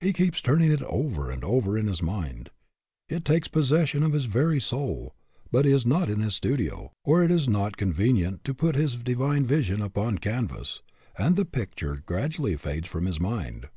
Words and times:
He 0.00 0.14
keeps 0.14 0.40
turning 0.40 0.72
it 0.72 0.82
over 0.84 1.30
and 1.30 1.44
over 1.44 1.76
in 1.76 1.86
his 1.86 2.00
mind. 2.02 2.48
It 3.10 3.26
takes 3.26 3.46
possession 3.46 4.02
of 4.02 4.14
his 4.14 4.24
very 4.24 4.58
soul, 4.58 5.14
but 5.52 5.66
he 5.66 5.70
is 5.70 5.84
not 5.84 6.08
in 6.08 6.20
his 6.22 6.34
studio, 6.34 6.92
or 7.04 7.22
it 7.22 7.30
is 7.30 7.46
not 7.46 7.76
con 7.76 7.92
venient 7.92 8.42
to 8.44 8.54
put 8.54 8.74
his 8.74 8.96
divine 8.96 9.44
vision 9.46 9.82
upon 9.82 10.16
canvas, 10.16 10.80
and 11.18 11.36
the 11.36 11.44
picture 11.44 12.02
gradually 12.06 12.56
fades 12.56 12.88
from 12.88 13.04
his 13.04 13.20
mind. 13.20 13.68